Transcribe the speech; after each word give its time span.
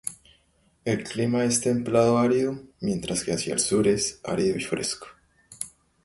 El 0.83 1.03
clima 1.03 1.43
es 1.45 1.61
templado-árido, 1.61 2.59
mientras 2.79 3.23
que 3.23 3.33
hacia 3.33 3.53
el 3.53 3.59
sur 3.59 3.87
es 3.87 4.19
árido 4.23 4.57
y 4.57 4.61
fresco. 4.61 5.05